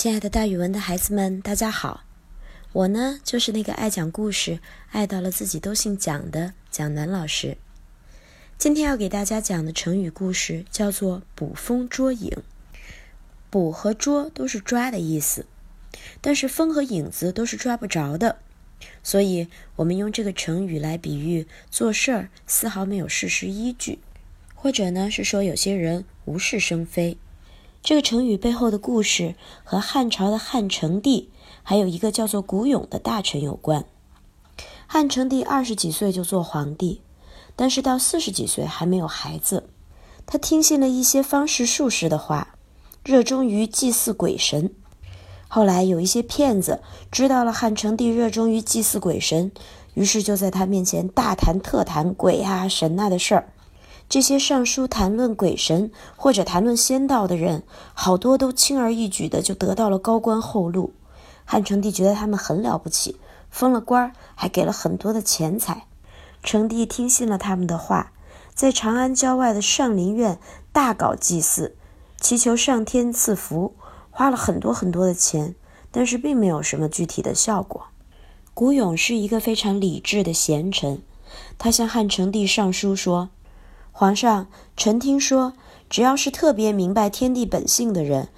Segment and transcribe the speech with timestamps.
[0.00, 2.04] 亲爱的，大语文的孩子们，大家好！
[2.72, 4.60] 我呢，就是那个爱讲故事、
[4.92, 7.56] 爱到了自己都姓蒋的蒋楠老师。
[8.56, 12.30] 今天要给大家讲的成语故事叫做“捕风捉影”。
[13.50, 15.46] 捕和捉都是抓的意思，
[16.20, 18.38] 但是风和影子都是抓不着的，
[19.02, 23.98] 所以我们用这个成语来比喻做事儿丝毫没有事实依据，
[24.54, 27.18] 或者呢是说有些人无事生非。
[27.88, 29.34] 这个成语背后的故事
[29.64, 31.30] 和汉朝的汉成帝，
[31.62, 33.86] 还有一个叫做古勇的大臣有关。
[34.86, 37.00] 汉成帝二十几岁就做皇帝，
[37.56, 39.70] 但是到四十几岁还没有孩子。
[40.26, 42.56] 他听信了一些方士术士的话，
[43.02, 44.70] 热衷于祭祀鬼神。
[45.48, 49.50] 后来有一些骗子知道了汉成帝热衷于祭祀鬼神，
[49.94, 53.48] 于是就在他面前大谈特谈鬼啊神啊的事儿。
[54.08, 57.62] 这些上书谈论鬼神或者谈论仙道的人，
[57.92, 60.94] 好多都轻而易举的就得到了高官厚禄。
[61.44, 63.16] 汉成帝觉得他们很了不起，
[63.50, 65.84] 封了官儿，还给了很多的钱财。
[66.42, 68.12] 成帝听信了他们的话，
[68.54, 70.38] 在长安郊外的上林苑
[70.72, 71.76] 大搞祭祀，
[72.18, 73.74] 祈求上天赐福，
[74.10, 75.54] 花了很多很多的钱，
[75.90, 77.88] 但是并没有什么具体的效果。
[78.54, 81.02] 古勇是一个非常理智的贤臣，
[81.58, 83.28] 他向汉成帝上书说。
[84.00, 84.46] 皇上，
[84.76, 85.54] 臣听说，
[85.90, 88.28] 只要是特别明白天地本性的人，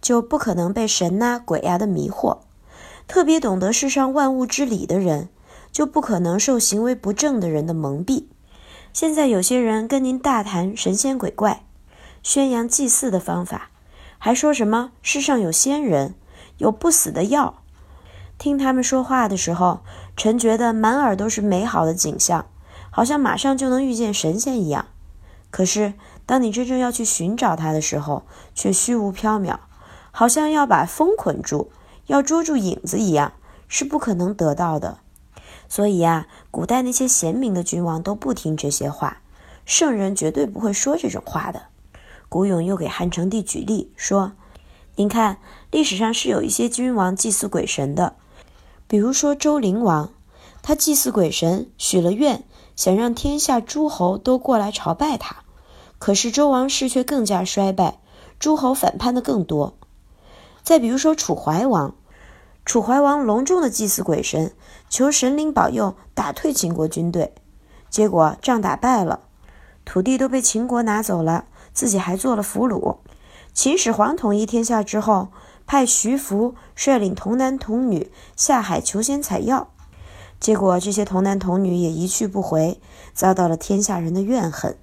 [0.00, 2.38] 就不可能被神呐鬼呀的迷惑；
[3.06, 5.28] 特别懂得世上万物之理的人，
[5.70, 8.28] 就不可能受行为不正的人的蒙蔽。
[8.94, 11.66] 现在有些人跟您大谈神仙鬼怪，
[12.22, 13.68] 宣扬祭祀的方法，
[14.16, 16.14] 还说什么世上有仙人，
[16.56, 17.56] 有不死的药。
[18.38, 19.80] 听他们说话的时候，
[20.16, 22.46] 臣觉得满耳都是美好的景象，
[22.88, 24.86] 好像马上就能遇见神仙一样。
[25.50, 25.94] 可是，
[26.26, 29.58] 当你真正要去寻找它的时候，却虚无缥缈，
[30.12, 31.72] 好像要把风捆住，
[32.06, 33.32] 要捉住影子一样，
[33.66, 34.98] 是不可能得到的。
[35.68, 39.22] 所以呀，古代那些贤明的君王都不听这些话，
[39.64, 41.62] 圣人绝对不会说这种话的。
[42.28, 44.32] 古勇又给汉成帝举例说
[44.94, 45.38] ：“您看，
[45.72, 48.14] 历史上是有一些君王祭祀鬼神的，
[48.86, 50.12] 比如说周灵王，
[50.62, 52.44] 他祭祀鬼神，许了愿。”
[52.80, 55.44] 想让天下诸侯都过来朝拜他，
[55.98, 58.00] 可是周王室却更加衰败，
[58.38, 59.74] 诸侯反叛的更多。
[60.62, 61.94] 再比如说楚怀王，
[62.64, 64.54] 楚怀王隆重的祭祀鬼神，
[64.88, 67.34] 求神灵保佑打退秦国军队，
[67.90, 69.20] 结果仗打败了，
[69.84, 72.96] 土地都被秦国拿走了，自己还做了俘虏。
[73.52, 75.28] 秦始皇统一天下之后，
[75.66, 79.68] 派徐福率领童男童女下海求仙采药。
[80.40, 82.80] 结果，这些童男童女也一去不回，
[83.12, 84.74] 遭到了天下人的怨恨。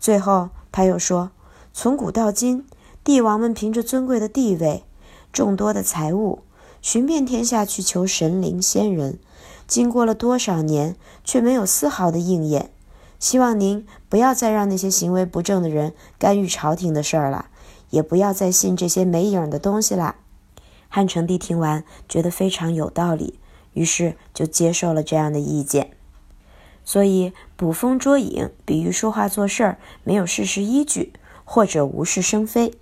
[0.00, 1.30] 最后，他又说
[1.74, 2.66] ：“从古到今，
[3.04, 4.84] 帝王们凭着尊贵的地位、
[5.30, 6.40] 众多的财物，
[6.80, 9.18] 寻遍天下去求神灵仙人，
[9.66, 12.70] 经过了多少年，却没有丝毫的应验。
[13.20, 17.46] 希望您不要再让那些行为不正的人干预朝廷的事儿了，
[17.90, 20.16] 也不要再信这些没影的东西啦。”
[20.88, 23.38] 汉成帝听完，觉得非常有道理。
[23.74, 25.90] 于是就接受了这样的意见，
[26.84, 31.12] 所以捕风捉影比喻说话做事儿没有事实依据，
[31.44, 32.74] 或者无事生非。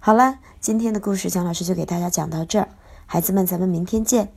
[0.00, 2.68] 好了，今天的故事蒋老师就给大家讲到这儿，
[3.06, 4.32] 孩子们，咱们明天见。